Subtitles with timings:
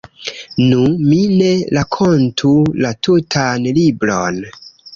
[0.69, 0.79] Nu,
[1.09, 4.45] mi ne rakontu la tutan libron.